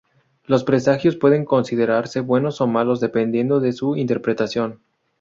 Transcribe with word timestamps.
Los 0.45 0.63
presagios 0.63 1.15
pueden 1.15 1.45
considerarse 1.45 2.21
buenos 2.21 2.59
o 2.59 2.65
malos 2.65 2.99
dependiendo 2.99 3.59
de 3.59 3.71
su 3.71 3.95
interpretación. 3.95 4.79